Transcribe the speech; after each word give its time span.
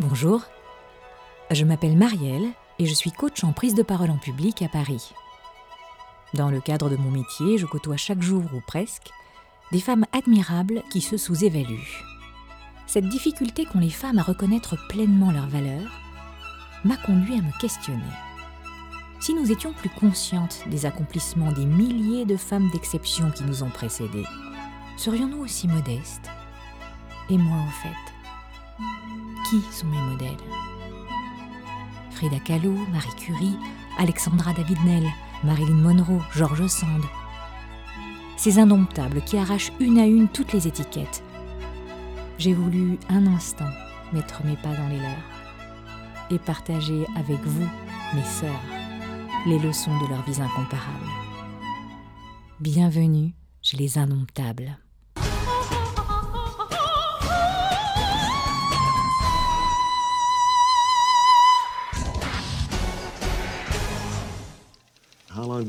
Bonjour, 0.00 0.40
je 1.50 1.62
m'appelle 1.66 1.94
Marielle 1.94 2.48
et 2.78 2.86
je 2.86 2.94
suis 2.94 3.12
coach 3.12 3.44
en 3.44 3.52
prise 3.52 3.74
de 3.74 3.82
parole 3.82 4.08
en 4.08 4.16
public 4.16 4.62
à 4.62 4.68
Paris. 4.68 5.12
Dans 6.32 6.50
le 6.50 6.62
cadre 6.62 6.88
de 6.88 6.96
mon 6.96 7.10
métier, 7.10 7.58
je 7.58 7.66
côtoie 7.66 7.98
chaque 7.98 8.22
jour 8.22 8.42
ou 8.54 8.62
presque 8.66 9.10
des 9.72 9.80
femmes 9.80 10.06
admirables 10.12 10.82
qui 10.90 11.02
se 11.02 11.18
sous-évaluent. 11.18 12.02
Cette 12.86 13.10
difficulté 13.10 13.66
qu'ont 13.66 13.78
les 13.78 13.90
femmes 13.90 14.18
à 14.18 14.22
reconnaître 14.22 14.78
pleinement 14.88 15.32
leur 15.32 15.48
valeur 15.48 15.90
m'a 16.82 16.96
conduit 16.96 17.34
à 17.34 17.42
me 17.42 17.60
questionner. 17.60 18.00
Si 19.20 19.34
nous 19.34 19.52
étions 19.52 19.74
plus 19.74 19.90
conscientes 19.90 20.64
des 20.70 20.86
accomplissements 20.86 21.52
des 21.52 21.66
milliers 21.66 22.24
de 22.24 22.38
femmes 22.38 22.70
d'exception 22.70 23.30
qui 23.32 23.44
nous 23.44 23.62
ont 23.62 23.70
précédées, 23.70 24.26
serions-nous 24.96 25.42
aussi 25.42 25.68
modestes? 25.68 26.30
Et 27.28 27.36
moi, 27.36 27.58
au 27.58 27.82
fait, 27.82 28.09
qui 29.50 29.60
sont 29.72 29.86
mes 29.88 30.00
modèles 30.00 30.36
Frida 32.12 32.38
Kahlo, 32.38 32.72
Marie 32.92 33.16
Curie, 33.16 33.56
Alexandra 33.98 34.52
David-Nel, 34.52 35.04
Marilyn 35.42 35.74
Monroe, 35.74 36.22
George 36.36 36.66
Sand. 36.68 37.02
Ces 38.36 38.58
indomptables 38.58 39.22
qui 39.22 39.38
arrachent 39.38 39.72
une 39.80 39.98
à 39.98 40.06
une 40.06 40.28
toutes 40.28 40.52
les 40.52 40.68
étiquettes. 40.68 41.24
J'ai 42.38 42.54
voulu 42.54 42.98
un 43.08 43.26
instant 43.26 43.70
mettre 44.12 44.44
mes 44.44 44.56
pas 44.56 44.74
dans 44.74 44.88
les 44.88 44.98
leurs 44.98 46.30
et 46.30 46.38
partager 46.38 47.04
avec 47.16 47.40
vous, 47.44 47.68
mes 48.14 48.24
sœurs, 48.24 48.62
les 49.46 49.58
leçons 49.58 49.98
de 50.00 50.08
leurs 50.10 50.22
vies 50.22 50.40
incomparables. 50.40 51.10
Bienvenue 52.60 53.34
chez 53.62 53.76
les 53.76 53.98
indomptables. 53.98 54.78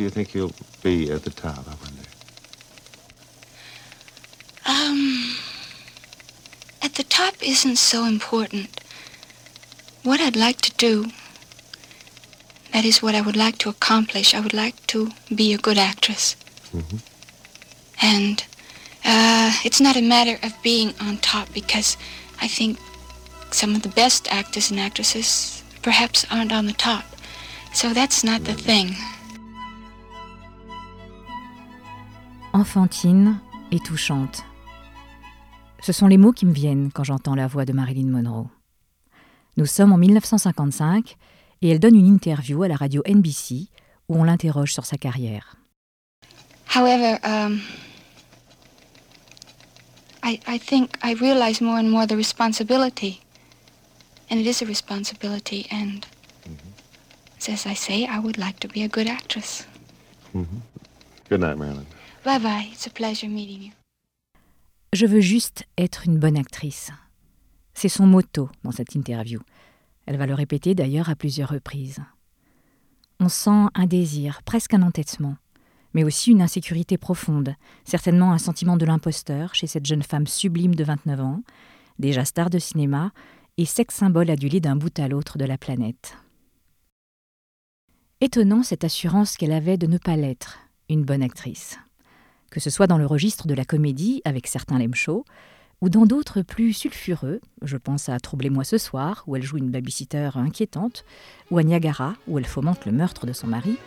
Do 0.02 0.05
you 0.05 0.09
think 0.09 0.33
you'll 0.33 0.55
be 0.81 1.11
at 1.11 1.23
the 1.23 1.30
top, 1.30 1.59
I 1.67 1.75
wonder? 1.83 2.07
Um, 4.66 5.35
at 6.81 6.95
the 6.95 7.03
top 7.03 7.35
isn't 7.39 7.75
so 7.75 8.05
important. 8.05 8.81
What 10.02 10.19
I'd 10.19 10.35
like 10.35 10.59
to 10.61 10.71
do, 10.77 11.11
that 12.73 12.83
is 12.83 13.03
what 13.03 13.13
I 13.13 13.21
would 13.21 13.35
like 13.35 13.59
to 13.59 13.69
accomplish. 13.69 14.33
I 14.33 14.39
would 14.39 14.55
like 14.55 14.75
to 14.88 15.11
be 15.35 15.53
a 15.53 15.59
good 15.59 15.77
actress. 15.77 16.36
Mhm. 16.73 16.99
And 18.02 18.43
uh, 19.05 19.52
it's 19.63 19.80
not 19.80 19.95
a 19.95 20.02
matter 20.02 20.39
of 20.41 20.52
being 20.63 20.95
on 20.99 21.17
top 21.17 21.53
because 21.53 21.95
I 22.41 22.47
think 22.47 22.80
some 23.52 23.75
of 23.75 23.83
the 23.83 23.89
best 24.03 24.27
actors 24.31 24.71
and 24.71 24.80
actresses 24.80 25.61
perhaps 25.83 26.25
aren't 26.31 26.52
on 26.52 26.65
the 26.65 26.73
top. 26.89 27.05
So 27.71 27.93
that's 27.93 28.23
not 28.23 28.45
the 28.45 28.55
thing. 28.55 28.95
Enfantine 32.62 33.40
et 33.72 33.80
touchante. 33.80 34.44
Ce 35.81 35.92
sont 35.92 36.06
les 36.06 36.20
mots 36.20 36.31
qui 36.31 36.45
me 36.45 36.54
viennent 36.54 36.92
quand 36.94 37.04
j'entends 37.04 37.34
la 37.34 37.48
voix 37.48 37.66
de 37.66 37.73
Marilyn 37.73 38.12
Monroe. 38.12 38.48
Nous 39.58 39.66
sommes 39.66 39.92
en 39.92 39.98
1955 39.98 41.17
et 41.64 41.70
elle 41.70 41.80
donne 41.80 41.95
une 41.95 42.06
interview 42.06 42.62
à 42.62 42.67
la 42.67 42.76
radio 42.76 43.02
NBC 43.08 43.70
où 44.08 44.16
on 44.16 44.23
l'interroge 44.23 44.73
sur 44.73 44.86
sa 44.86 44.98
carrière. 44.98 45.56
However, 46.67 47.17
um, 47.23 47.62
I, 50.23 50.39
I 50.48 50.59
think 50.59 50.92
I 51.04 51.16
realize 51.16 51.62
more 51.62 51.80
and 51.80 51.89
more 51.89 52.06
the 52.06 52.16
responsibility. 52.16 53.22
And 54.30 54.39
it 54.39 54.45
is 54.45 54.62
a 54.62 54.67
responsibility. 54.67 55.66
And 55.72 56.06
as 57.50 57.66
I 57.66 57.73
say, 57.73 58.06
I 58.06 58.20
would 58.20 58.38
like 58.38 58.59
to 58.59 58.67
be 58.67 58.84
a 58.84 58.88
good 58.88 59.08
actress. 59.08 59.66
Good 61.28 61.39
night, 61.39 61.58
Marilyn. 61.58 61.88
Bye 62.23 62.39
bye. 62.39 62.67
It's 62.71 62.86
a 62.86 62.92
pleasure 62.92 63.30
meeting 63.30 63.64
you. 63.64 63.71
Je 64.93 65.08
veux 65.08 65.21
juste 65.21 65.65
être 65.76 66.05
une 66.05 66.20
bonne 66.20 66.37
actrice. 66.37 66.92
C'est 67.73 67.89
son 67.89 68.05
motto 68.05 68.49
dans 68.64 68.71
cette 68.71 68.93
interview. 68.93 69.39
Elle 70.05 70.17
va 70.17 70.27
le 70.27 70.36
répéter 70.36 70.76
d'ailleurs 70.76 71.09
à 71.09 71.15
plusieurs 71.15 71.49
reprises. 71.49 71.99
On 73.20 73.27
sent 73.27 73.70
un 73.73 73.87
désir, 73.87 74.43
presque 74.43 74.76
un 74.76 74.83
entêtement, 74.83 75.36
mais 75.95 76.04
aussi 76.04 76.30
une 76.30 76.43
insécurité 76.43 76.99
profonde, 76.99 77.55
certainement 77.86 78.33
un 78.33 78.38
sentiment 78.38 78.77
de 78.77 78.86
l'imposteur 78.86 79.55
chez 79.55 79.65
cette 79.65 79.88
jeune 79.88 80.03
femme 80.03 80.27
sublime 80.27 80.76
de 80.76 80.83
29 80.83 81.21
ans, 81.21 81.42
déjà 81.98 82.23
star 82.23 82.52
de 82.52 82.59
cinéma 82.59 83.11
et 83.58 83.65
sex 83.65 83.95
symbole 83.95 84.30
adulé 84.30 84.59
d'un 84.59 84.76
bout 84.76 84.99
à 84.99 85.08
l'autre 85.08 85.39
de 85.39 85.45
la 85.45 85.58
planète. 85.58 86.17
Étonnant 88.20 88.61
cette 88.61 88.83
assurance 88.83 89.38
qu'elle 89.38 89.53
avait 89.53 89.77
de 89.77 89.88
ne 89.88 89.98
pas 89.98 90.15
l'être, 90.15 90.59
une 90.88 91.03
bonne 91.03 91.23
actrice. 91.23 91.80
Que 92.52 92.60
ce 92.60 92.70
soit 92.70 92.86
dans 92.86 92.98
le 92.98 93.06
registre 93.06 93.48
de 93.48 93.54
la 93.54 93.66
comédie 93.66 94.22
avec 94.26 94.45
certains 94.45 94.78
lame 94.78 94.94
shows, 94.94 95.23
ou 95.82 95.89
dans 95.89 96.06
d'autres 96.06 96.42
plus 96.42 96.73
sulfureux, 96.73 97.39
je 97.64 97.78
pense 97.78 98.10
à 98.10 98.20
Troublez-moi 98.20 98.64
ce 98.64 98.78
soir, 98.78 99.23
où 99.26 99.36
elle 99.36 99.42
joue 99.42 99.58
une 99.58 99.72
babysitter 99.72 100.30
inquiétante, 100.36 101.06
ou 101.50 101.58
à 101.58 101.64
Niagara, 101.64 102.14
où 102.28 102.38
elle 102.38 102.45
fomente 102.45 102.86
le 102.86 102.92
meurtre 102.92 103.26
de 103.26 103.34
son 103.34 103.48
mari, 103.48 103.78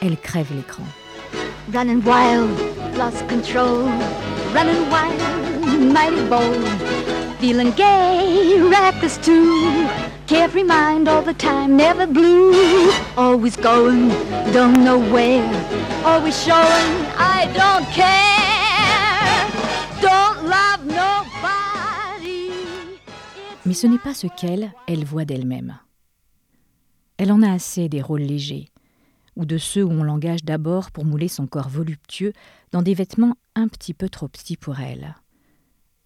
elle 0.00 0.16
crève 0.16 0.52
l'écran. 0.56 0.84
Running 1.72 2.02
wild, 2.02 2.48
lost 2.96 3.26
control. 3.28 3.84
Running 4.54 4.90
wild, 4.90 5.92
mighty 5.92 6.28
bold. 6.28 7.17
Feeling 7.40 7.70
gay, 7.76 8.58
too. 9.22 9.86
Carefree 10.26 10.64
mind 10.64 11.08
all 11.08 11.22
the 11.22 11.32
time, 11.34 11.76
never 11.76 12.06
blue. 12.06 12.52
Always 13.16 13.56
going, 13.56 14.08
don't 14.52 14.82
know 14.84 14.98
where. 14.98 15.44
Always 16.04 16.36
showing, 16.42 17.06
I 17.16 17.46
don't 17.54 17.86
care. 17.92 19.46
Don't 20.02 20.48
love 20.48 20.84
nobody. 20.84 22.50
Mais 23.64 23.74
ce 23.74 23.86
n'est 23.86 23.98
pas 23.98 24.14
ce 24.14 24.26
qu'elle, 24.26 24.72
elle 24.88 25.04
voit 25.04 25.24
d'elle-même. 25.24 25.78
Elle 27.18 27.30
en 27.30 27.42
a 27.42 27.52
assez 27.52 27.88
des 27.88 28.02
rôles 28.02 28.22
légers, 28.22 28.68
ou 29.36 29.44
de 29.44 29.58
ceux 29.58 29.84
où 29.84 29.92
on 29.92 30.02
l'engage 30.02 30.44
d'abord 30.44 30.90
pour 30.90 31.04
mouler 31.04 31.28
son 31.28 31.46
corps 31.46 31.68
voluptueux 31.68 32.32
dans 32.72 32.82
des 32.82 32.94
vêtements 32.94 33.36
un 33.54 33.68
petit 33.68 33.94
peu 33.94 34.08
trop 34.08 34.26
petits 34.26 34.56
pour 34.56 34.80
elle. 34.80 35.14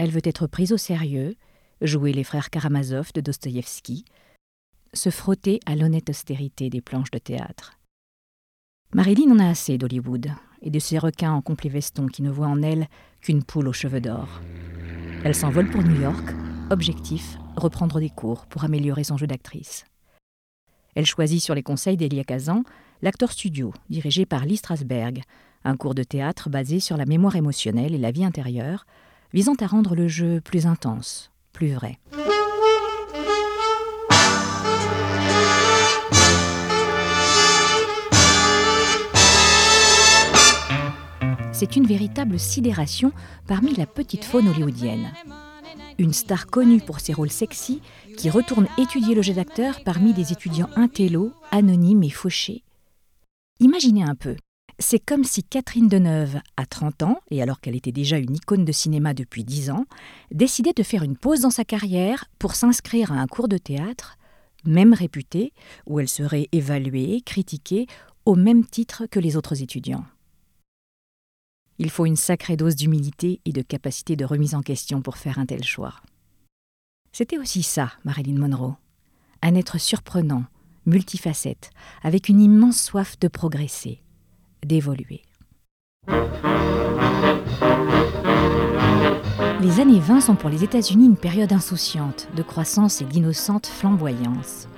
Elle 0.02 0.10
veut 0.10 0.20
être 0.24 0.48
prise 0.48 0.72
au 0.72 0.78
sérieux, 0.78 1.36
jouer 1.80 2.12
les 2.12 2.24
frères 2.24 2.50
Karamazov 2.50 3.12
de 3.14 3.20
Dostoïevski, 3.20 4.04
se 4.92 5.10
frotter 5.10 5.60
à 5.64 5.76
l'honnête 5.76 6.10
austérité 6.10 6.70
des 6.70 6.80
planches 6.80 7.12
de 7.12 7.20
théâtre. 7.20 7.78
Marilyn 8.92 9.30
en 9.30 9.38
a 9.38 9.48
assez 9.48 9.78
d'Hollywood 9.78 10.32
et 10.60 10.70
de 10.70 10.78
ces 10.80 10.98
requins 10.98 11.30
en 11.30 11.40
complet 11.40 11.70
veston 11.70 12.08
qui 12.08 12.22
ne 12.22 12.32
voient 12.32 12.48
en 12.48 12.62
elle 12.62 12.88
qu'une 13.20 13.44
poule 13.44 13.68
aux 13.68 13.72
cheveux 13.72 14.00
d'or. 14.00 14.40
Elle 15.22 15.36
s'envole 15.36 15.70
pour 15.70 15.84
New 15.84 16.00
York, 16.00 16.34
objectif, 16.70 17.38
reprendre 17.54 18.00
des 18.00 18.10
cours 18.10 18.46
pour 18.46 18.64
améliorer 18.64 19.04
son 19.04 19.16
jeu 19.16 19.28
d'actrice. 19.28 19.84
Elle 20.96 21.06
choisit 21.06 21.40
sur 21.40 21.54
les 21.54 21.62
conseils 21.62 21.96
d'Elia 21.96 22.24
Kazan 22.24 22.64
l'acteur 23.02 23.30
studio, 23.30 23.72
dirigé 23.88 24.26
par 24.26 24.46
Lee 24.46 24.56
Strasberg, 24.56 25.22
un 25.62 25.76
cours 25.76 25.94
de 25.94 26.02
théâtre 26.02 26.50
basé 26.50 26.80
sur 26.80 26.96
la 26.96 27.06
mémoire 27.06 27.36
émotionnelle 27.36 27.94
et 27.94 27.98
la 27.98 28.10
vie 28.10 28.24
intérieure, 28.24 28.84
visant 29.32 29.54
à 29.60 29.66
rendre 29.66 29.94
le 29.94 30.08
jeu 30.08 30.40
plus 30.40 30.66
intense, 30.66 31.30
plus 31.52 31.72
vrai. 31.72 31.98
C'est 41.52 41.76
une 41.76 41.86
véritable 41.86 42.40
sidération 42.40 43.12
parmi 43.46 43.72
la 43.74 43.86
petite 43.86 44.24
faune 44.24 44.48
hollywoodienne. 44.48 45.12
Une 45.98 46.12
star 46.12 46.48
connue 46.48 46.80
pour 46.80 46.98
ses 46.98 47.12
rôles 47.12 47.30
sexy 47.30 47.80
qui 48.16 48.30
retourne 48.30 48.66
étudier 48.78 49.14
le 49.14 49.22
jeu 49.22 49.34
d'acteur 49.34 49.80
parmi 49.84 50.12
des 50.12 50.32
étudiants 50.32 50.70
intello, 50.74 51.32
anonymes 51.52 52.02
et 52.02 52.10
fauchés. 52.10 52.64
Imaginez 53.60 54.02
un 54.02 54.16
peu. 54.16 54.34
C'est 54.78 54.98
comme 54.98 55.24
si 55.24 55.44
Catherine 55.44 55.88
Deneuve, 55.88 56.40
à 56.56 56.66
30 56.66 57.02
ans, 57.02 57.20
et 57.30 57.42
alors 57.42 57.60
qu'elle 57.60 57.76
était 57.76 57.92
déjà 57.92 58.18
une 58.18 58.36
icône 58.36 58.64
de 58.64 58.72
cinéma 58.72 59.14
depuis 59.14 59.44
10 59.44 59.70
ans, 59.70 59.86
décidait 60.30 60.72
de 60.72 60.82
faire 60.82 61.02
une 61.02 61.16
pause 61.16 61.40
dans 61.40 61.50
sa 61.50 61.64
carrière 61.64 62.24
pour 62.38 62.54
s'inscrire 62.54 63.12
à 63.12 63.16
un 63.16 63.26
cours 63.26 63.48
de 63.48 63.58
théâtre, 63.58 64.16
même 64.64 64.94
réputé, 64.94 65.52
où 65.86 66.00
elle 66.00 66.08
serait 66.08 66.48
évaluée, 66.52 67.20
critiquée, 67.24 67.86
au 68.24 68.34
même 68.34 68.64
titre 68.64 69.06
que 69.06 69.20
les 69.20 69.36
autres 69.36 69.62
étudiants. 69.62 70.04
Il 71.78 71.90
faut 71.90 72.06
une 72.06 72.16
sacrée 72.16 72.56
dose 72.56 72.76
d'humilité 72.76 73.40
et 73.44 73.52
de 73.52 73.62
capacité 73.62 74.14
de 74.14 74.24
remise 74.24 74.54
en 74.54 74.62
question 74.62 75.02
pour 75.02 75.16
faire 75.16 75.38
un 75.38 75.46
tel 75.46 75.64
choix. 75.64 75.94
C'était 77.12 77.38
aussi 77.38 77.62
ça, 77.62 77.92
Marilyn 78.04 78.38
Monroe. 78.38 78.76
Un 79.42 79.54
être 79.54 79.78
surprenant, 79.78 80.44
multifacette, 80.86 81.70
avec 82.02 82.28
une 82.28 82.40
immense 82.40 82.80
soif 82.80 83.18
de 83.18 83.28
progresser, 83.28 84.01
d'évoluer. 84.64 85.22
Les 89.60 89.80
années 89.80 90.00
20 90.00 90.20
sont 90.20 90.34
pour 90.34 90.50
les 90.50 90.64
États-Unis 90.64 91.06
une 91.06 91.16
période 91.16 91.52
insouciante, 91.52 92.28
de 92.34 92.42
croissance 92.42 93.00
et 93.00 93.04
d'innocente 93.04 93.66
flamboyance. 93.66 94.68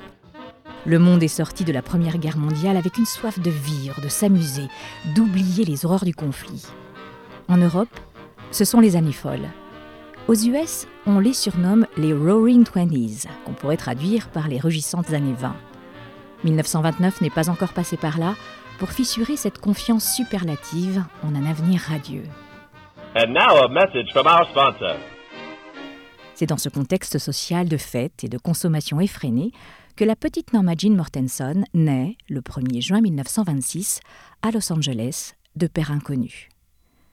Le 0.86 0.98
monde 0.98 1.22
est 1.22 1.28
sorti 1.28 1.64
de 1.64 1.72
la 1.72 1.80
Première 1.80 2.18
Guerre 2.18 2.36
mondiale 2.36 2.76
avec 2.76 2.98
une 2.98 3.06
soif 3.06 3.40
de 3.40 3.50
vivre, 3.50 4.02
de 4.02 4.08
s'amuser, 4.08 4.68
d'oublier 5.14 5.64
les 5.64 5.86
horreurs 5.86 6.04
du 6.04 6.14
conflit. 6.14 6.66
En 7.48 7.56
Europe, 7.56 7.88
ce 8.50 8.66
sont 8.66 8.80
les 8.80 8.94
années 8.94 9.12
folles. 9.12 9.48
Aux 10.28 10.34
US, 10.34 10.86
on 11.06 11.18
les 11.18 11.32
surnomme 11.32 11.86
les 11.96 12.12
Roaring 12.12 12.64
Twenties, 12.64 13.26
qu'on 13.44 13.52
pourrait 13.54 13.76
traduire 13.78 14.28
par 14.28 14.48
les 14.48 14.58
rugissantes 14.58 15.12
années 15.12 15.34
20. 15.38 15.54
1929 16.44 17.22
n'est 17.22 17.30
pas 17.30 17.48
encore 17.48 17.72
passé 17.72 17.96
par 17.96 18.18
là 18.18 18.34
pour 18.78 18.90
fissurer 18.90 19.36
cette 19.36 19.58
confiance 19.58 20.14
superlative 20.14 21.04
en 21.22 21.34
un 21.34 21.46
avenir 21.46 21.80
radieux. 21.80 22.24
And 23.16 23.28
now 23.28 23.64
a 23.64 23.68
message 23.68 24.10
from 24.12 24.26
our 24.26 24.48
sponsor. 24.50 24.96
C'est 26.34 26.46
dans 26.46 26.58
ce 26.58 26.68
contexte 26.68 27.18
social 27.18 27.68
de 27.68 27.76
fête 27.76 28.24
et 28.24 28.28
de 28.28 28.38
consommation 28.38 29.00
effrénée 29.00 29.52
que 29.96 30.04
la 30.04 30.16
petite 30.16 30.52
Norma 30.52 30.72
Jean 30.76 30.96
Mortenson 30.96 31.62
naît, 31.72 32.16
le 32.28 32.40
1er 32.40 32.80
juin 32.82 33.00
1926, 33.00 34.00
à 34.42 34.50
Los 34.50 34.72
Angeles, 34.72 35.34
de 35.54 35.68
père 35.68 35.92
inconnu. 35.92 36.48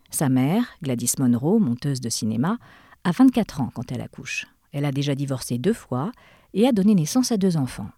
Sa 0.10 0.30
mère, 0.30 0.64
Gladys 0.81 1.14
Monroe, 1.19 1.60
monteuse 1.60 2.02
de 2.02 2.10
cinéma, 2.10 2.57
a 3.04 3.12
24 3.12 3.62
ans 3.62 3.69
quand 3.74 3.92
elle 3.92 4.02
accouche. 4.02 4.48
Elle 4.74 4.86
a 4.86 4.92
déjà 4.92 5.14
divorcé 5.14 5.60
deux 5.60 5.74
fois 5.74 6.12
et 6.56 6.68
a 6.68 6.72
donné 6.72 6.96
naissance 6.96 7.31
à 7.31 7.38
deux 7.38 7.57
enfants. 7.57 7.90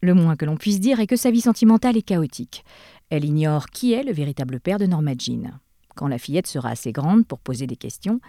Le 0.00 0.14
moins 0.14 0.36
que 0.36 0.44
l'on 0.44 0.56
puisse 0.56 0.80
dire 0.80 1.00
est 1.00 1.06
que 1.06 1.16
sa 1.16 1.30
vie 1.30 1.40
sentimentale 1.40 1.96
est 1.96 2.02
chaotique. 2.02 2.64
Elle 3.10 3.24
ignore 3.24 3.66
qui 3.66 3.92
est 3.92 4.04
le 4.04 4.12
véritable 4.12 4.60
père 4.60 4.78
de 4.78 4.86
Norma 4.86 5.12
Jean. 5.18 5.58
Quand 5.96 6.08
la 6.08 6.18
fillette 6.18 6.46
sera 6.46 6.70
assez 6.70 6.92
grande 6.92 7.26
pour 7.26 7.40
poser 7.40 7.66
des 7.66 7.76
questions, 7.76 8.20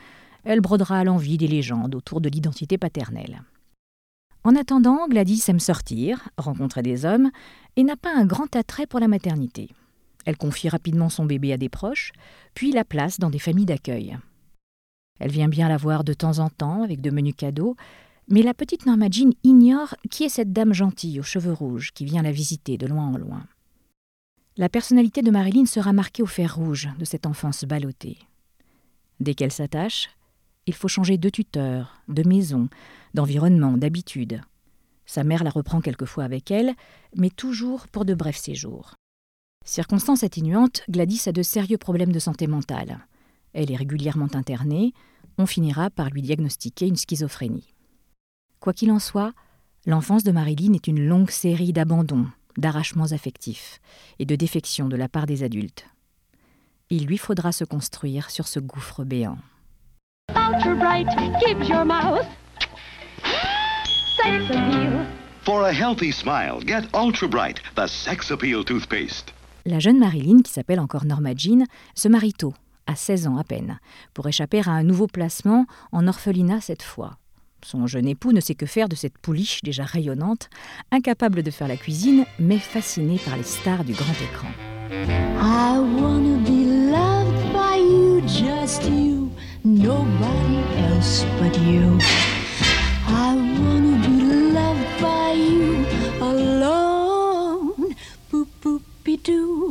elle 0.43 0.61
brodera 0.61 0.99
à 0.99 1.03
l'envie 1.03 1.37
des 1.37 1.47
légendes 1.47 1.93
autour 1.93 2.21
de 2.21 2.29
l'identité 2.29 2.77
paternelle. 2.77 3.43
En 4.43 4.55
attendant, 4.55 5.07
Gladys 5.07 5.43
aime 5.49 5.59
sortir, 5.59 6.29
rencontrer 6.37 6.81
des 6.81 7.05
hommes, 7.05 7.29
et 7.75 7.83
n'a 7.83 7.97
pas 7.97 8.15
un 8.15 8.25
grand 8.25 8.55
attrait 8.55 8.87
pour 8.87 8.99
la 8.99 9.07
maternité. 9.07 9.69
Elle 10.25 10.37
confie 10.37 10.69
rapidement 10.69 11.09
son 11.09 11.25
bébé 11.25 11.53
à 11.53 11.57
des 11.57 11.69
proches, 11.69 12.13
puis 12.53 12.71
la 12.71 12.85
place 12.85 13.19
dans 13.19 13.29
des 13.29 13.39
familles 13.39 13.65
d'accueil. 13.65 14.17
Elle 15.19 15.31
vient 15.31 15.49
bien 15.49 15.67
la 15.67 15.77
voir 15.77 16.03
de 16.03 16.13
temps 16.13 16.39
en 16.39 16.49
temps 16.49 16.83
avec 16.83 17.01
de 17.01 17.11
menus 17.11 17.35
cadeaux, 17.35 17.75
mais 18.29 18.43
la 18.43 18.53
petite 18.53 18.85
Norma 18.85 19.07
Jean 19.09 19.31
ignore 19.43 19.95
qui 20.09 20.23
est 20.23 20.29
cette 20.29 20.53
dame 20.53 20.73
gentille 20.73 21.19
aux 21.19 21.23
cheveux 21.23 21.53
rouges 21.53 21.91
qui 21.93 22.05
vient 22.05 22.21
la 22.21 22.31
visiter 22.31 22.77
de 22.77 22.85
loin 22.85 23.07
en 23.07 23.17
loin. 23.17 23.45
La 24.55 24.69
personnalité 24.69 25.21
de 25.21 25.31
Marilyn 25.31 25.65
sera 25.65 25.93
marquée 25.93 26.21
au 26.21 26.27
fer 26.27 26.55
rouge 26.55 26.89
de 26.99 27.05
cette 27.05 27.25
enfance 27.25 27.63
ballottée. 27.63 28.17
Dès 29.19 29.33
qu'elle 29.33 29.51
s'attache, 29.51 30.09
il 30.67 30.73
faut 30.75 30.87
changer 30.87 31.17
de 31.17 31.29
tuteur, 31.29 32.01
de 32.07 32.27
maison, 32.27 32.69
d'environnement, 33.13 33.77
d'habitude. 33.77 34.41
Sa 35.05 35.23
mère 35.23 35.43
la 35.43 35.49
reprend 35.49 35.81
quelquefois 35.81 36.23
avec 36.23 36.51
elle, 36.51 36.75
mais 37.15 37.31
toujours 37.31 37.87
pour 37.87 38.05
de 38.05 38.13
brefs 38.13 38.37
séjours. 38.37 38.93
Circonstance 39.65 40.23
atténuante, 40.23 40.83
Gladys 40.89 41.23
a 41.25 41.31
de 41.31 41.41
sérieux 41.41 41.77
problèmes 41.77 42.11
de 42.11 42.19
santé 42.19 42.45
mentale. 42.45 43.07
Elle 43.53 43.71
est 43.71 43.75
régulièrement 43.75 44.33
internée, 44.35 44.93
on 45.37 45.47
finira 45.47 45.89
par 45.89 46.09
lui 46.09 46.21
diagnostiquer 46.21 46.87
une 46.87 46.95
schizophrénie. 46.95 47.73
Quoi 48.59 48.73
qu'il 48.73 48.91
en 48.91 48.99
soit, 48.99 49.31
l'enfance 49.85 50.25
de 50.25 50.31
Marilyn 50.31 50.73
est 50.73 50.87
une 50.87 51.07
longue 51.07 51.29
série 51.29 51.71
d'abandons, 51.71 52.27
d'arrachements 52.57 53.11
affectifs 53.13 53.79
et 54.19 54.25
de 54.25 54.35
défections 54.35 54.89
de 54.89 54.97
la 54.97 55.07
part 55.07 55.25
des 55.25 55.43
adultes. 55.43 55.85
Il 56.89 57.05
lui 57.05 57.17
faudra 57.17 57.53
se 57.53 57.63
construire 57.63 58.29
sur 58.29 58.49
ce 58.49 58.59
gouffre 58.59 59.05
béant. 59.05 59.37
For 65.45 65.63
a 65.63 65.71
healthy 65.71 66.11
smile, 66.11 66.59
get 66.65 66.83
Ultra 66.93 67.27
Bright, 67.27 67.61
the 67.75 67.87
sex 67.87 68.29
appeal 68.29 68.65
toothpaste. 68.65 69.33
La 69.65 69.79
jeune 69.79 69.99
Marilyn, 69.99 70.41
qui 70.41 70.51
s'appelle 70.51 70.79
encore 70.81 71.05
Norma 71.05 71.33
Jean, 71.35 71.65
se 71.95 72.09
marie 72.09 72.33
tôt, 72.33 72.53
à 72.87 72.95
16 72.95 73.27
ans 73.27 73.37
à 73.37 73.43
peine, 73.45 73.79
pour 74.13 74.27
échapper 74.27 74.59
à 74.59 74.71
un 74.71 74.83
nouveau 74.83 75.07
placement 75.07 75.65
en 75.91 76.07
orphelinat 76.07 76.59
cette 76.59 76.83
fois. 76.83 77.17
Son 77.65 77.87
jeune 77.87 78.07
époux 78.07 78.31
ne 78.31 78.39
sait 78.39 78.55
que 78.55 78.65
faire 78.65 78.89
de 78.89 78.95
cette 78.95 79.17
pouliche 79.17 79.61
déjà 79.63 79.83
rayonnante, 79.83 80.49
incapable 80.91 81.43
de 81.43 81.51
faire 81.51 81.67
la 81.67 81.77
cuisine, 81.77 82.25
mais 82.39 82.57
fasciné 82.59 83.17
par 83.17 83.37
les 83.37 83.43
stars 83.43 83.83
du 83.83 83.93
grand 83.93 84.13
écran. 84.13 84.49
I 84.91 85.77
wanna 85.77 86.37
be 86.43 86.91
loved 86.91 87.53
by 87.53 87.77
you, 87.77 88.21
just 88.21 88.83
you, 88.85 89.29
nobody 89.63 90.59
else 90.77 91.25
but 91.39 91.55
you. 91.59 91.99
I 93.07 93.35
wanna 93.35 93.97
be 94.05 94.53
loved 94.53 95.01
by 95.01 95.33
you 95.33 95.85
alone. 96.21 97.93
Boop 98.31 98.47
boop 98.61 98.81
doo. 99.23 99.69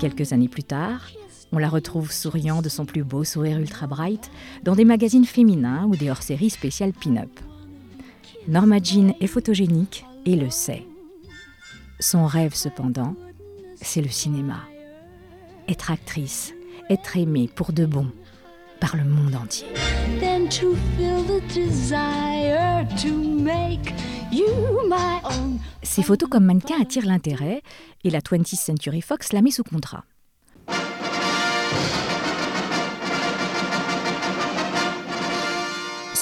Quelques 0.00 0.32
années 0.32 0.48
plus 0.48 0.64
tard, 0.64 1.08
on 1.54 1.58
la 1.58 1.68
retrouve 1.68 2.10
souriant 2.10 2.62
de 2.62 2.68
son 2.68 2.84
plus 2.84 3.04
beau 3.04 3.22
sourire 3.22 3.58
ultra 3.58 3.86
bright 3.86 4.30
dans 4.64 4.74
des 4.74 4.84
magazines 4.84 5.24
féminins 5.24 5.84
ou 5.86 5.94
des 5.94 6.10
hors-séries 6.10 6.50
spéciales 6.50 6.92
pin-up. 6.92 7.30
Norma 8.48 8.78
Jean 8.82 9.14
est 9.20 9.28
photogénique 9.28 10.04
et 10.26 10.34
le 10.34 10.50
sait. 10.50 10.84
Son 12.00 12.26
rêve, 12.26 12.54
cependant, 12.54 13.14
c'est 13.76 14.02
le 14.02 14.08
cinéma. 14.08 14.62
Être 15.68 15.92
actrice, 15.92 16.52
être 16.90 17.16
aimée 17.16 17.48
pour 17.54 17.72
de 17.72 17.86
bon 17.86 18.08
par 18.80 18.96
le 18.96 19.04
monde 19.04 19.36
entier. 19.36 19.68
Then 20.18 20.48
to 20.48 20.74
feel 20.96 21.22
the 21.24 21.40
desire 21.54 22.84
to 23.00 23.14
make 23.16 23.94
you 24.32 24.44
my 24.88 25.20
own. 25.24 25.58
Ses 25.82 26.02
photos 26.02 26.28
comme 26.28 26.44
mannequin 26.44 26.80
attirent 26.80 27.06
l'intérêt 27.06 27.62
et 28.02 28.10
la 28.10 28.18
20th 28.18 28.56
Century 28.56 29.00
Fox 29.00 29.32
la 29.32 29.40
met 29.40 29.52
sous 29.52 29.62
contrat. 29.62 30.04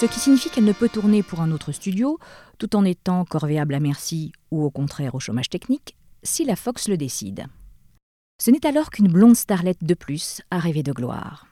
Ce 0.02 0.06
qui 0.08 0.18
signifie 0.18 0.50
qu'elle 0.50 0.64
ne 0.64 0.72
peut 0.72 0.88
tourner 0.88 1.22
pour 1.22 1.42
un 1.42 1.52
autre 1.52 1.70
studio, 1.70 2.18
tout 2.58 2.74
en 2.74 2.84
étant 2.84 3.24
corvéable 3.24 3.72
à 3.72 3.78
merci 3.78 4.32
ou 4.50 4.64
au 4.64 4.68
contraire 4.68 5.14
au 5.14 5.20
chômage 5.20 5.48
technique, 5.48 5.96
si 6.24 6.44
la 6.44 6.56
Fox 6.56 6.88
le 6.88 6.96
décide. 6.96 7.46
Ce 8.42 8.50
n'est 8.50 8.66
alors 8.66 8.90
qu'une 8.90 9.06
blonde 9.06 9.36
starlette 9.36 9.84
de 9.84 9.94
plus 9.94 10.42
à 10.50 10.58
rêver 10.58 10.82
de 10.82 10.90
gloire. 10.90 11.46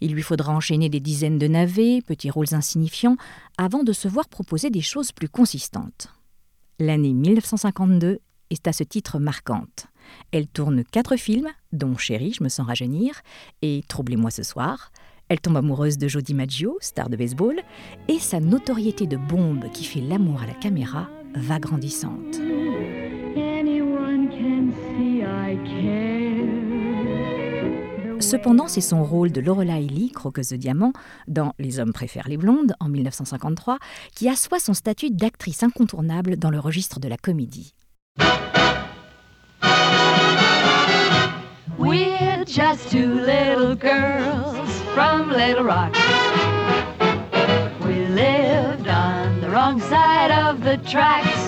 Il 0.00 0.14
lui 0.14 0.22
faudra 0.22 0.54
enchaîner 0.54 0.88
des 0.88 1.00
dizaines 1.00 1.36
de 1.38 1.46
navets, 1.46 2.00
petits 2.00 2.30
rôles 2.30 2.54
insignifiants, 2.54 3.18
avant 3.58 3.82
de 3.82 3.92
se 3.92 4.08
voir 4.08 4.26
proposer 4.26 4.70
des 4.70 4.80
choses 4.80 5.12
plus 5.12 5.28
consistantes. 5.28 6.08
L'année 6.78 7.12
1952 7.12 8.20
est 8.48 8.68
à 8.68 8.72
ce 8.72 8.84
titre 8.84 9.18
marquante. 9.18 9.88
Elle 10.30 10.48
tourne 10.48 10.82
quatre 10.82 11.16
films, 11.16 11.50
dont 11.72 11.98
Chérie, 11.98 12.32
je 12.32 12.42
me 12.42 12.48
sens 12.48 12.66
rajeunir, 12.66 13.20
et 13.60 13.84
Troublez-moi 13.86 14.30
ce 14.30 14.42
soir. 14.42 14.92
Elle 15.32 15.40
tombe 15.40 15.56
amoureuse 15.56 15.96
de 15.96 16.08
Jody 16.08 16.34
Maggio, 16.34 16.76
star 16.82 17.08
de 17.08 17.16
baseball, 17.16 17.58
et 18.06 18.18
sa 18.18 18.38
notoriété 18.38 19.06
de 19.06 19.16
bombe 19.16 19.64
qui 19.72 19.84
fait 19.84 20.02
l'amour 20.02 20.42
à 20.42 20.46
la 20.46 20.52
caméra 20.52 21.08
va 21.34 21.58
grandissante. 21.58 22.38
Cependant, 28.20 28.68
c'est 28.68 28.82
son 28.82 29.02
rôle 29.02 29.32
de 29.32 29.40
Lorelai 29.40 29.80
Lee, 29.80 30.10
croqueuse 30.10 30.50
de 30.50 30.56
diamants, 30.56 30.92
dans 31.28 31.54
Les 31.58 31.80
hommes 31.80 31.94
préfèrent 31.94 32.28
les 32.28 32.36
blondes, 32.36 32.74
en 32.78 32.90
1953, 32.90 33.78
qui 34.14 34.28
assoit 34.28 34.60
son 34.60 34.74
statut 34.74 35.10
d'actrice 35.10 35.62
incontournable 35.62 36.36
dans 36.36 36.50
le 36.50 36.58
registre 36.58 37.00
de 37.00 37.08
la 37.08 37.16
comédie. 37.16 37.72
We're 41.78 42.44
just 42.44 42.90
two 42.90 43.14
little 43.24 43.74
girls 43.74 44.51
from 44.94 45.30
Little 45.30 45.64
Rock. 45.64 45.94
We 47.84 48.06
lived 48.06 48.88
on 48.88 49.40
the 49.40 49.48
wrong 49.48 49.80
side 49.80 50.30
of 50.30 50.62
the 50.62 50.76
tracks. 50.88 51.40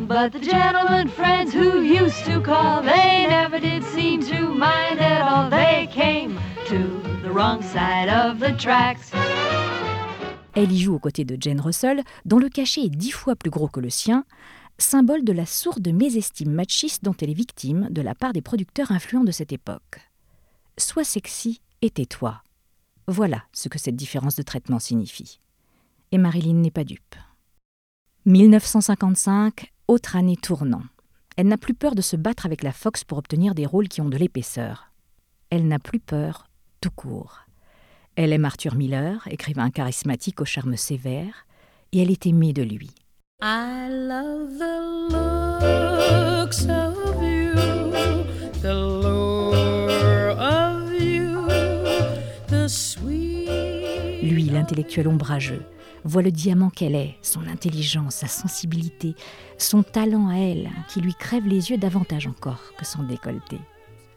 But 0.00 0.32
the 0.32 0.38
gentlemen 0.38 1.08
friends 1.08 1.52
who 1.54 1.80
used 1.82 2.24
to 2.26 2.40
call, 2.40 2.82
they 2.82 3.26
never 3.28 3.58
did 3.58 3.82
seem 3.84 4.20
to 4.26 4.48
mind 4.54 5.00
at 5.00 5.22
all. 5.22 5.48
They 5.48 5.88
came 5.90 6.38
to 6.66 6.78
the 7.22 7.32
wrong 7.32 7.62
side 7.62 8.08
of 8.08 8.38
the 8.38 8.52
tracks. 8.56 9.12
Elle 10.54 10.72
y 10.72 10.78
joue 10.78 10.94
aux 10.94 10.98
côtés 10.98 11.24
de 11.24 11.36
Jane 11.38 11.60
Russell, 11.60 12.02
dont 12.24 12.38
le 12.38 12.48
cachet 12.48 12.82
est 12.82 12.96
dix 12.96 13.10
fois 13.10 13.36
plus 13.36 13.50
gros 13.50 13.68
que 13.68 13.80
le 13.80 13.90
sien, 13.90 14.24
symbole 14.78 15.24
de 15.24 15.32
la 15.32 15.46
sourde 15.46 15.88
mésestime 15.88 16.52
machiste 16.52 17.02
dont 17.04 17.14
elle 17.20 17.30
est 17.30 17.34
victime 17.34 17.88
de 17.90 18.02
la 18.02 18.14
part 18.14 18.32
des 18.32 18.42
producteurs 18.42 18.92
influents 18.92 19.24
de 19.24 19.32
cette 19.32 19.52
époque. 19.52 20.00
Sois 20.78 21.04
sexy 21.04 21.62
et 21.80 21.88
tais-toi. 21.88 22.42
Voilà 23.08 23.44
ce 23.54 23.68
que 23.68 23.78
cette 23.78 23.96
différence 23.96 24.36
de 24.36 24.42
traitement 24.42 24.78
signifie. 24.78 25.40
Et 26.12 26.18
Marilyn 26.18 26.60
n'est 26.60 26.70
pas 26.70 26.84
dupe. 26.84 27.14
1955, 28.26 29.72
autre 29.88 30.16
année 30.16 30.36
tournant. 30.36 30.82
Elle 31.38 31.48
n'a 31.48 31.56
plus 31.56 31.72
peur 31.72 31.94
de 31.94 32.02
se 32.02 32.16
battre 32.16 32.44
avec 32.44 32.62
la 32.62 32.72
Fox 32.72 33.04
pour 33.04 33.16
obtenir 33.16 33.54
des 33.54 33.64
rôles 33.64 33.88
qui 33.88 34.02
ont 34.02 34.08
de 34.08 34.18
l'épaisseur. 34.18 34.92
Elle 35.48 35.66
n'a 35.66 35.78
plus 35.78 36.00
peur, 36.00 36.46
tout 36.82 36.90
court. 36.90 37.40
Elle 38.16 38.32
aime 38.32 38.44
Arthur 38.44 38.74
Miller, 38.74 39.26
écrivain 39.30 39.70
charismatique 39.70 40.40
au 40.40 40.44
charme 40.44 40.76
sévère, 40.76 41.46
et 41.92 42.02
elle 42.02 42.10
est 42.10 42.26
aimée 42.26 42.52
de 42.52 42.62
lui. 42.62 42.90
I 43.42 43.88
love 43.88 44.58
the 44.58 45.12
looks 45.12 46.15
l'intellectuel 54.66 55.06
ombrageux, 55.06 55.64
voit 56.02 56.22
le 56.22 56.32
diamant 56.32 56.70
qu'elle 56.70 56.96
est, 56.96 57.16
son 57.22 57.46
intelligence, 57.46 58.16
sa 58.16 58.26
sensibilité, 58.26 59.14
son 59.58 59.84
talent 59.84 60.28
à 60.28 60.34
elle, 60.34 60.70
qui 60.88 61.00
lui 61.00 61.14
crève 61.14 61.46
les 61.46 61.70
yeux 61.70 61.78
davantage 61.78 62.26
encore 62.26 62.72
que 62.76 62.84
son 62.84 63.04
décolleté. 63.04 63.60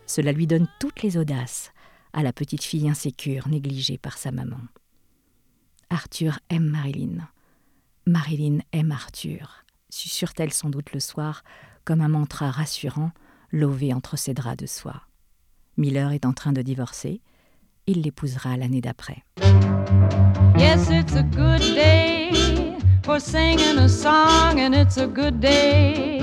Cela 0.07 0.31
lui 0.31 0.47
donne 0.47 0.67
toutes 0.79 1.03
les 1.03 1.17
audaces 1.17 1.71
à 2.13 2.23
la 2.23 2.33
petite 2.33 2.63
fille 2.63 2.89
insécure, 2.89 3.47
négligée 3.47 3.99
par 3.99 4.17
sa 4.17 4.31
maman. 4.31 4.57
Arthur 5.91 6.39
aime 6.49 6.65
Marilyn. 6.65 7.27
Marilyn 8.07 8.57
aime 8.71 8.91
Arthur, 8.91 9.65
susurre-t-elle 9.91 10.51
sans 10.51 10.71
doute 10.71 10.93
le 10.93 10.99
soir, 10.99 11.43
comme 11.85 12.01
un 12.01 12.09
mantra 12.09 12.49
rassurant, 12.49 13.11
lové 13.51 13.93
entre 13.93 14.17
ses 14.17 14.33
draps 14.33 14.57
de 14.57 14.65
soie. 14.65 15.03
Miller 15.77 16.11
est 16.11 16.25
en 16.25 16.33
train 16.33 16.53
de 16.53 16.63
divorcer. 16.63 17.21
Il 17.85 18.01
l'épousera 18.01 18.57
l'année 18.57 18.81
d'après. 18.81 19.23
Yes, 20.59 20.89
it's 20.91 21.15
a 21.15 21.23
good 21.23 21.61
day 21.73 22.75
for 23.03 23.17
singing 23.17 23.77
a 23.77 23.87
song, 23.87 24.59
and 24.59 24.75
it's 24.75 24.97
a 24.97 25.07
good 25.07 25.39
day 25.39 26.19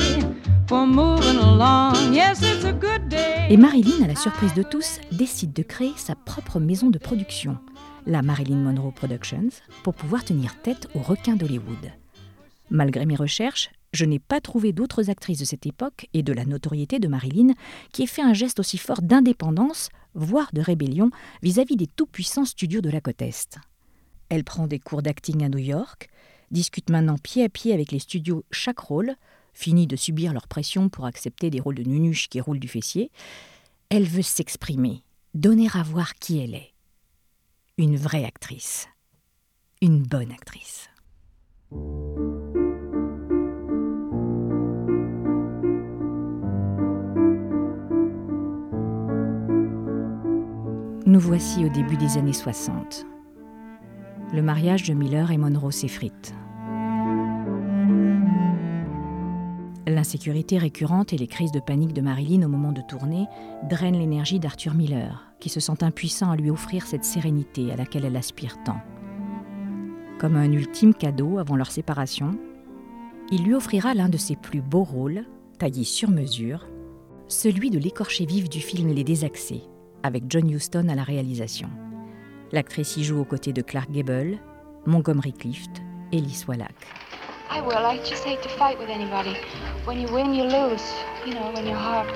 for 0.68 0.86
moving 0.86 1.38
along. 1.38 2.12
Yes, 2.12 2.42
it's 2.42 2.66
a 2.66 2.72
good 2.72 3.08
day. 3.08 3.46
Et 3.48 3.56
Marilyn, 3.56 4.04
à 4.04 4.08
la 4.08 4.14
surprise 4.14 4.52
de 4.52 4.62
tous, 4.62 5.00
décide 5.10 5.54
de 5.54 5.62
créer 5.62 5.94
sa 5.96 6.14
propre 6.14 6.60
maison 6.60 6.90
de 6.90 6.98
production, 6.98 7.56
la 8.04 8.20
Marilyn 8.20 8.58
Monroe 8.58 8.92
Productions, 8.92 9.48
pour 9.82 9.94
pouvoir 9.94 10.22
tenir 10.22 10.60
tête 10.60 10.86
aux 10.94 11.00
requins 11.00 11.36
d'Hollywood. 11.36 11.92
Malgré 12.68 13.06
mes 13.06 13.16
recherches, 13.16 13.70
je 13.94 14.04
n'ai 14.04 14.18
pas 14.18 14.42
trouvé 14.42 14.74
d'autres 14.74 15.08
actrices 15.08 15.38
de 15.38 15.46
cette 15.46 15.64
époque 15.64 16.08
et 16.12 16.22
de 16.22 16.34
la 16.34 16.44
notoriété 16.44 16.98
de 16.98 17.08
Marilyn 17.08 17.54
qui 17.90 18.02
aient 18.02 18.06
fait 18.06 18.20
un 18.20 18.34
geste 18.34 18.60
aussi 18.60 18.76
fort 18.76 19.00
d'indépendance, 19.00 19.88
voire 20.14 20.50
de 20.52 20.60
rébellion, 20.60 21.10
vis-à-vis 21.42 21.76
des 21.76 21.86
tout-puissants 21.86 22.44
studios 22.44 22.82
de 22.82 22.90
la 22.90 23.00
côte 23.00 23.22
Est. 23.22 23.58
Elle 24.28 24.44
prend 24.44 24.66
des 24.66 24.78
cours 24.78 25.02
d'acting 25.02 25.44
à 25.44 25.48
New 25.48 25.58
York, 25.58 26.08
discute 26.50 26.90
maintenant 26.90 27.18
pied 27.18 27.44
à 27.44 27.48
pied 27.48 27.72
avec 27.72 27.92
les 27.92 27.98
studios 27.98 28.44
chaque 28.50 28.78
rôle, 28.78 29.14
finit 29.54 29.86
de 29.86 29.96
subir 29.96 30.32
leur 30.32 30.48
pression 30.48 30.88
pour 30.88 31.06
accepter 31.06 31.50
des 31.50 31.60
rôles 31.60 31.76
de 31.76 31.82
nunuche 31.82 32.28
qui 32.28 32.40
roulent 32.40 32.60
du 32.60 32.68
fessier. 32.68 33.10
Elle 33.88 34.04
veut 34.04 34.22
s'exprimer, 34.22 35.02
donner 35.34 35.68
à 35.72 35.82
voir 35.82 36.14
qui 36.14 36.38
elle 36.38 36.54
est. 36.54 36.72
Une 37.78 37.96
vraie 37.96 38.24
actrice. 38.24 38.88
Une 39.80 40.02
bonne 40.02 40.32
actrice. 40.32 40.88
Nous 51.06 51.20
voici 51.20 51.64
au 51.64 51.68
début 51.68 51.96
des 51.96 52.18
années 52.18 52.32
60. 52.32 53.06
Le 54.32 54.42
mariage 54.42 54.82
de 54.82 54.92
Miller 54.92 55.30
et 55.30 55.38
Monroe 55.38 55.70
s'effrite. 55.70 56.34
L'insécurité 59.86 60.58
récurrente 60.58 61.12
et 61.12 61.16
les 61.16 61.28
crises 61.28 61.52
de 61.52 61.60
panique 61.60 61.92
de 61.92 62.00
Marilyn 62.00 62.42
au 62.42 62.48
moment 62.48 62.72
de 62.72 62.80
tourner 62.80 63.26
drainent 63.70 63.96
l'énergie 63.96 64.40
d'Arthur 64.40 64.74
Miller, 64.74 65.32
qui 65.38 65.48
se 65.48 65.60
sent 65.60 65.84
impuissant 65.84 66.32
à 66.32 66.36
lui 66.36 66.50
offrir 66.50 66.86
cette 66.86 67.04
sérénité 67.04 67.70
à 67.70 67.76
laquelle 67.76 68.04
elle 68.04 68.16
aspire 68.16 68.56
tant. 68.64 68.80
Comme 70.18 70.34
un 70.34 70.50
ultime 70.50 70.92
cadeau 70.92 71.38
avant 71.38 71.54
leur 71.54 71.70
séparation, 71.70 72.36
il 73.30 73.44
lui 73.44 73.54
offrira 73.54 73.94
l'un 73.94 74.08
de 74.08 74.16
ses 74.16 74.34
plus 74.34 74.60
beaux 74.60 74.84
rôles, 74.84 75.24
taillé 75.58 75.84
sur 75.84 76.10
mesure, 76.10 76.66
celui 77.28 77.70
de 77.70 77.78
l'écorché 77.78 78.26
vif 78.26 78.48
du 78.48 78.60
film 78.60 78.92
Les 78.92 79.04
Désaxés, 79.04 79.62
avec 80.02 80.24
John 80.28 80.50
Huston 80.50 80.88
à 80.88 80.96
la 80.96 81.04
réalisation. 81.04 81.68
L'actrice 82.56 82.96
y 82.96 83.04
joue 83.04 83.20
aux 83.20 83.26
côtés 83.26 83.52
de 83.52 83.60
Clark 83.60 83.90
Gable, 83.90 84.38
Montgomery 84.86 85.34
Clift 85.34 85.82
et 86.10 86.22
Lee 86.22 86.42
Wallach. 86.48 86.72
I 87.50 87.60
will. 87.60 87.84
I 87.84 87.98
just 87.98 88.24
hate 88.24 88.40
to 88.40 88.48
fight 88.48 88.78
with 88.78 88.88
anybody. 88.88 89.36
When 89.84 90.00
you 90.00 90.08
win, 90.10 90.32
you 90.32 90.44
lose. 90.44 90.82
You 91.26 91.34
know, 91.34 91.52
when 91.52 91.66
you're 91.66 91.76
hard. 91.76 92.08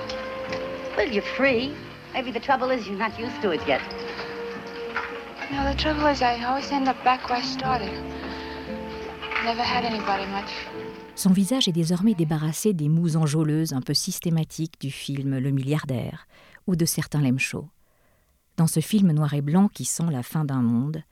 Well, 0.97 1.13
you're 1.13 1.31
free. 1.37 1.73
Maybe 2.15 2.33
the 2.33 2.41
trouble 2.41 2.71
is 2.71 2.89
you're 2.89 2.97
not 2.97 3.19
used 3.21 3.39
to 3.43 3.51
it 3.51 3.61
yet. 3.69 3.83
No, 5.53 5.71
the 5.71 5.77
trouble 5.77 6.07
is 6.07 6.23
I 6.23 6.43
always 6.43 6.73
end 6.73 6.89
up 6.89 6.97
back 7.05 7.29
where 7.29 7.41
I 7.41 7.43
started. 7.43 7.93
Never 9.45 9.63
had 9.63 9.85
anybody 9.85 10.25
much. 10.33 10.51
Son 11.17 11.35
visage 11.35 11.69
est 11.69 11.73
désormais 11.73 12.15
débarrassé 12.15 12.73
des 12.73 12.89
moues 12.89 13.17
enjôleuses 13.17 13.75
un 13.75 13.83
peu 13.83 13.93
systématiques 13.93 14.81
du 14.81 14.91
film 14.91 15.39
Le 15.39 15.51
milliardaire 15.51 16.27
ou 16.67 16.77
de 16.77 16.87
certains 16.87 17.21
shows. 17.37 17.69
Dans 18.57 18.67
ce 18.67 18.81
film 18.81 19.13
noir 19.13 19.35
et 19.35 19.41
blanc 19.41 19.69
qui 19.69 19.85
sent 19.85 20.11
la 20.11 20.23
fin 20.23 20.45
d'un 20.45 20.63
monde, 20.63 21.03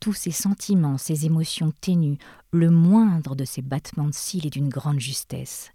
tous 0.00 0.14
ces 0.14 0.30
sentiments, 0.30 0.98
ces 0.98 1.26
émotions 1.26 1.72
ténues, 1.80 2.18
le 2.50 2.70
moindre 2.70 3.36
de 3.36 3.44
ces 3.44 3.62
battements 3.62 4.08
de 4.08 4.14
cils 4.14 4.46
est 4.46 4.50
d'une 4.50 4.68
grande 4.68 4.98
justesse, 4.98 5.70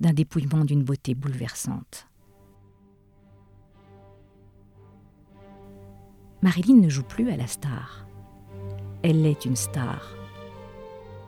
d'un 0.00 0.12
dépouillement 0.12 0.64
d'une 0.64 0.82
beauté 0.82 1.14
bouleversante. 1.14 2.06
Marilyn 6.42 6.76
ne 6.76 6.90
joue 6.90 7.04
plus 7.04 7.30
à 7.30 7.38
la 7.38 7.46
star. 7.46 8.06
Elle 9.02 9.24
est 9.24 9.46
une 9.46 9.56
star, 9.56 10.14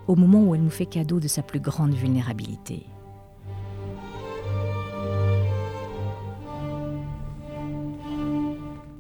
au 0.07 0.15
moment 0.15 0.43
où 0.45 0.55
elle 0.55 0.63
nous 0.63 0.69
fait 0.69 0.85
cadeau 0.85 1.21
de 1.21 1.29
sa 1.29 1.43
plus 1.43 1.61
grande 1.61 1.95
vulnérabilité. 1.95 2.85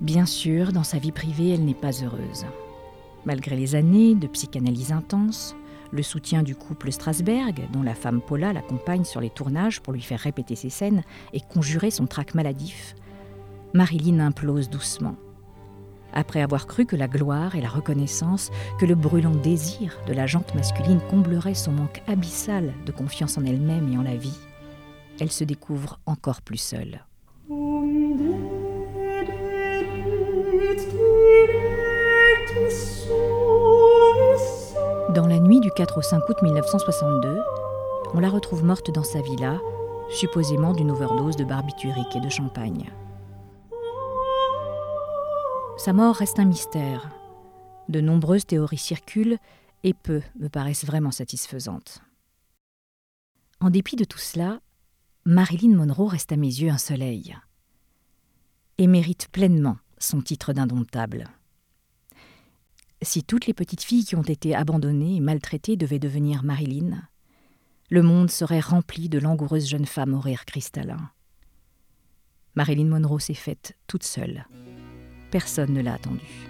Bien 0.07 0.25
sûr, 0.25 0.71
dans 0.71 0.85
sa 0.85 1.01
vie 1.01 1.11
privée, 1.11 1.49
elle 1.49 1.65
n'est 1.65 1.75
pas 1.75 1.91
heureuse. 1.91 2.47
Malgré 3.25 3.57
les 3.57 3.75
années 3.75 4.15
de 4.15 4.29
psychanalyse 4.29 4.93
intense, 4.93 5.57
le 5.91 6.05
soutien 6.05 6.45
du 6.45 6.55
couple 6.55 6.93
Strasberg, 6.93 7.67
dont 7.73 7.83
la 7.83 7.97
femme 7.97 8.21
Paula 8.21 8.53
l'accompagne 8.53 9.03
sur 9.03 9.21
les 9.21 9.31
tournages 9.31 9.81
pour 9.81 9.93
lui 9.93 10.03
faire 10.03 10.21
répéter 10.21 10.55
ses 10.55 10.71
scènes 10.71 11.03
et 11.33 11.41
conjurer 11.41 11.91
son 11.91 12.07
trac 12.07 12.37
maladif, 12.37 12.95
Marilyn 13.75 14.21
implose 14.21 14.71
doucement. 14.71 15.17
Après 16.13 16.41
avoir 16.41 16.69
cru 16.69 16.87
que 16.87 16.95
la 16.95 17.09
gloire 17.09 17.57
et 17.57 17.61
la 17.61 17.69
reconnaissance, 17.69 18.53
que 18.79 18.87
le 18.87 18.95
brûlant 18.95 19.35
désir 19.35 19.99
de 20.07 20.13
la 20.13 20.29
jante 20.29 20.55
masculine 20.55 21.01
comblerait 21.11 21.55
son 21.55 21.73
manque 21.73 22.01
abyssal 22.07 22.75
de 22.87 22.93
confiance 22.93 23.39
en 23.39 23.45
elle-même 23.45 23.93
et 23.93 23.99
en 23.99 24.03
la 24.03 24.15
vie, 24.15 24.39
elle 25.19 25.33
se 25.33 25.43
découvre 25.43 25.99
encore 26.07 26.43
plus 26.43 26.59
seule. 26.59 27.01
Dans 35.15 35.27
la 35.27 35.39
nuit 35.39 35.61
du 35.61 35.71
4 35.71 35.99
au 35.99 36.03
5 36.03 36.29
août 36.29 36.37
1962, 36.43 37.39
on 38.15 38.21
la 38.21 38.29
retrouve 38.29 38.65
morte 38.65 38.91
dans 38.91 39.03
sa 39.03 39.21
villa, 39.21 39.61
supposément 40.11 40.73
d'une 40.73 40.91
overdose 40.91 41.37
de 41.37 41.45
barbiturique 41.45 42.15
et 42.15 42.21
de 42.21 42.29
champagne. 42.29 42.91
Sa 45.79 45.93
mort 45.93 46.17
reste 46.17 46.39
un 46.39 46.45
mystère. 46.45 47.11
De 47.89 48.01
nombreuses 48.01 48.47
théories 48.47 48.79
circulent 48.79 49.39
et 49.85 49.95
peu 49.95 50.23
me 50.39 50.49
paraissent 50.49 50.85
vraiment 50.85 51.13
satisfaisantes. 51.13 52.03
En 53.61 53.71
dépit 53.71 53.97
de 53.97 54.05
tout 54.05 54.19
cela, 54.19 54.61
Marilyn 55.25 55.75
Monroe 55.77 56.09
reste 56.09 56.33
à 56.33 56.37
mes 56.37 56.47
yeux 56.47 56.71
un 56.71 56.79
soleil 56.79 57.37
et 58.79 58.87
mérite 58.87 59.29
pleinement 59.33 59.79
son 59.99 60.21
titre 60.21 60.53
d'indomptable. 60.53 61.29
Si 63.03 63.23
toutes 63.23 63.47
les 63.47 63.55
petites 63.55 63.83
filles 63.83 64.05
qui 64.05 64.17
ont 64.17 64.23
été 64.23 64.55
abandonnées 64.55 65.17
et 65.17 65.21
maltraitées 65.21 65.77
devaient 65.77 65.99
devenir 65.99 66.43
Marilyn, 66.43 67.03
le 67.91 68.03
monde 68.03 68.31
serait 68.31 68.61
rempli 68.61 69.09
de 69.09 69.19
langoureuses 69.19 69.69
jeunes 69.69 69.87
femmes 69.87 70.15
au 70.15 70.21
rire 70.21 70.45
cristallin. 70.45 71.11
Marilyn 72.55 72.87
Monroe 72.89 73.21
s'est 73.21 73.35
faite 73.35 73.77
toute 73.87 74.03
seule. 74.03 74.47
Personne 75.31 75.75
ne 75.75 75.83
l'a 75.83 75.95
attendue. 75.95 76.49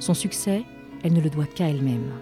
Son 0.00 0.14
succès, 0.14 0.64
elle 1.04 1.12
ne 1.12 1.20
le 1.20 1.30
doit 1.30 1.46
qu'à 1.46 1.68
elle-même. 1.68 2.12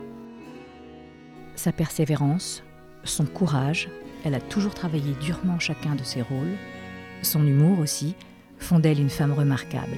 Sa 1.54 1.72
persévérance, 1.72 2.62
son 3.04 3.24
courage, 3.24 3.88
elle 4.24 4.34
a 4.34 4.40
toujours 4.40 4.74
travaillé 4.74 5.14
durement 5.14 5.58
chacun 5.58 5.94
de 5.94 6.04
ses 6.04 6.20
rôles, 6.20 6.56
son 7.22 7.46
humour 7.46 7.78
aussi, 7.78 8.14
font 8.58 8.78
d'elle 8.78 9.00
une 9.00 9.10
femme 9.10 9.32
remarquable. 9.32 9.96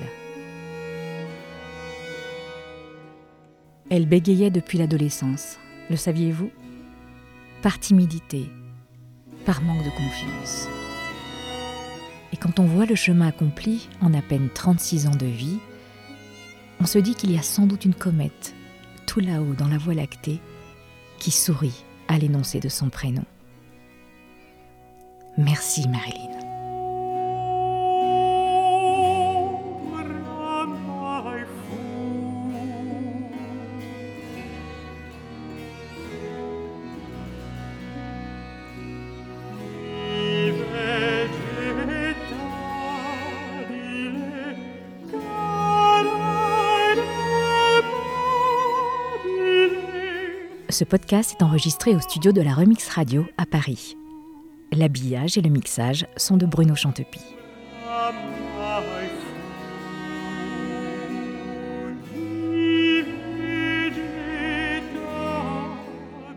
Elle 3.91 4.07
bégayait 4.07 4.51
depuis 4.51 4.77
l'adolescence, 4.77 5.59
le 5.89 5.97
saviez-vous? 5.97 6.51
Par 7.63 7.79
timidité, 7.81 8.51
par 9.47 9.63
manque 9.63 9.83
de 9.83 9.91
confiance. 9.91 10.69
Et 12.33 12.37
quand 12.37 12.61
on 12.61 12.67
voit 12.67 12.85
le 12.85 12.95
chemin 12.95 13.29
accompli 13.29 13.89
en 14.03 14.13
à 14.13 14.21
peine 14.21 14.51
36 14.53 15.07
ans 15.07 15.17
de 15.17 15.27
vie, 15.27 15.59
on 16.81 16.87
se 16.87 16.99
dit 16.99 17.15
qu'il 17.15 17.33
y 17.33 17.39
a 17.39 17.43
sans 17.43 17.67
doute 17.67 17.87
une 17.87 17.95
comète, 17.95 18.55
tout 19.07 19.21
là-haut 19.21 19.55
dans 19.55 19.69
la 19.69 19.79
Voie 19.79 19.95
lactée, 19.95 20.39
qui 21.19 21.31
sourit 21.31 21.85
à 22.09 22.19
l'énoncé 22.19 22.61
de 22.61 22.69
son 22.69 22.91
prénom. 22.91 23.25
Merci 25.39 25.89
Marilyn. 25.89 26.38
Ce 50.79 50.85
podcast 50.85 51.35
est 51.37 51.43
enregistré 51.43 51.97
au 51.97 51.99
studio 51.99 52.31
de 52.31 52.41
la 52.41 52.55
Remix 52.55 52.89
Radio 52.91 53.27
à 53.37 53.47
Paris. 53.47 53.97
L'habillage 54.71 55.37
et 55.37 55.41
le 55.41 55.51
mixage 55.51 56.07
sont 56.17 56.37
de 56.37 56.47
Bruno 56.47 56.77
Chantepie. 56.77 57.19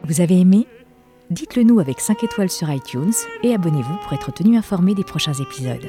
Vous 0.05 0.21
avez 0.21 0.39
aimé? 0.39 0.65
Dites-le 1.29 1.61
nous 1.61 1.79
avec 1.79 1.99
5 1.99 2.23
étoiles 2.23 2.49
sur 2.49 2.71
iTunes 2.71 3.13
et 3.43 3.53
abonnez-vous 3.53 3.97
pour 3.97 4.13
être 4.13 4.33
tenu 4.33 4.57
informé 4.57 4.95
des 4.95 5.03
prochains 5.03 5.35
épisodes. 5.35 5.87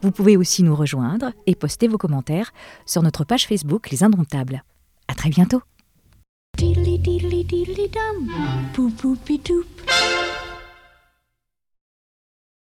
Vous 0.00 0.12
pouvez 0.12 0.36
aussi 0.36 0.62
nous 0.62 0.76
rejoindre 0.76 1.32
et 1.46 1.56
poster 1.56 1.88
vos 1.88 1.98
commentaires 1.98 2.52
sur 2.86 3.02
notre 3.02 3.24
page 3.24 3.48
Facebook 3.48 3.90
Les 3.90 4.04
Indomptables. 4.04 4.62
À 5.08 5.14
très 5.14 5.30
bientôt. 5.30 5.62